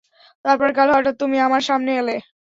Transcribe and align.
তারপরে 0.45 0.71
কাল 0.77 0.89
হঠাৎ, 0.93 1.15
তুমি 1.21 1.37
আমার 1.47 1.61
সামনে 1.69 1.91
এলে। 2.01 2.15